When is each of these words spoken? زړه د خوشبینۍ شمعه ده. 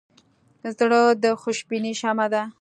زړه 0.77 1.01
د 1.23 1.25
خوشبینۍ 1.41 1.93
شمعه 2.01 2.27
ده. 2.33 2.43